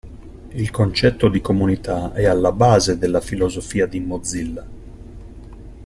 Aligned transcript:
Il 0.53 0.71
concetto 0.71 1.29
di 1.29 1.41
comunità 1.41 2.11
è 2.13 2.25
alla 2.25 2.51
base 2.51 2.97
della 2.97 3.21
filosofia 3.21 3.85
di 3.85 3.99
Mozilla. 3.99 4.65